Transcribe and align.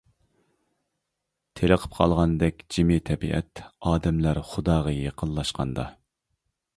تېلىقىپ 1.59 1.97
قالغاندەك 1.97 2.65
جىمى 2.75 2.97
تەبىئەت، 3.09 3.61
ئادەملەر 3.91 4.39
خۇداغا 4.53 4.95
يېقىنلاشقاندا. 4.97 5.87